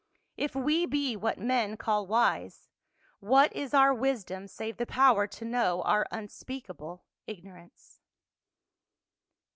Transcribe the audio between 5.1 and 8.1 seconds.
to know our unspeakable ignorance